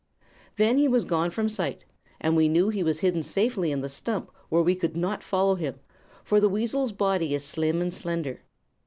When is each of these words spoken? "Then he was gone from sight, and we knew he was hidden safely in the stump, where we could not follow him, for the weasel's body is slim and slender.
"Then 0.57 0.79
he 0.79 0.87
was 0.87 1.05
gone 1.05 1.29
from 1.29 1.47
sight, 1.47 1.85
and 2.19 2.35
we 2.35 2.49
knew 2.49 2.69
he 2.69 2.81
was 2.81 3.01
hidden 3.01 3.21
safely 3.21 3.71
in 3.71 3.81
the 3.81 3.87
stump, 3.87 4.31
where 4.49 4.63
we 4.63 4.73
could 4.75 4.97
not 4.97 5.21
follow 5.21 5.53
him, 5.53 5.79
for 6.23 6.39
the 6.39 6.49
weasel's 6.49 6.91
body 6.91 7.35
is 7.35 7.45
slim 7.45 7.83
and 7.83 7.93
slender. 7.93 8.41